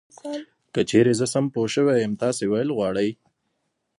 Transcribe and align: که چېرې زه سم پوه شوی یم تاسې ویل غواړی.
که 0.73 0.81
چېرې 0.89 1.13
زه 1.19 1.25
سم 1.33 1.45
پوه 1.53 1.67
شوی 1.73 1.95
یم 2.03 2.13
تاسې 2.21 2.43
ویل 2.47 2.69
غواړی. 2.77 3.09